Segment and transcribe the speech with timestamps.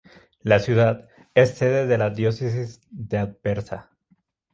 [0.41, 3.91] La ciudad es sede de la Diócesis de Aversa.